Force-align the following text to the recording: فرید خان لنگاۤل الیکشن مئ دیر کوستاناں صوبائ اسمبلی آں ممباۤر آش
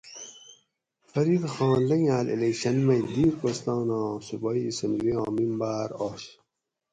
فرید 1.11 1.43
خان 1.53 1.79
لنگاۤل 1.89 2.27
الیکشن 2.33 2.77
مئ 2.85 3.01
دیر 3.13 3.33
کوستاناں 3.41 4.09
صوبائ 4.25 4.61
اسمبلی 4.69 5.11
آں 5.21 5.29
ممباۤر 5.35 5.89
آش 6.07 6.23